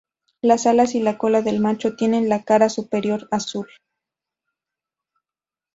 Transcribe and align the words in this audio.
Las 0.41 0.65
alas 0.65 0.95
y 0.95 0.99
la 0.99 1.19
cola 1.19 1.43
del 1.43 1.59
macho 1.59 1.95
tienen 1.95 2.27
la 2.27 2.41
cara 2.41 2.69
superior 2.69 3.27
azul. 3.29 3.67